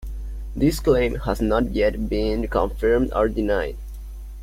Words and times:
This 0.55 0.79
claim 0.79 1.13
has 1.13 1.41
not 1.41 1.75
yet 1.75 2.09
been 2.09 2.47
confirmed 2.47 3.13
or 3.13 3.29
denied. 3.29 3.77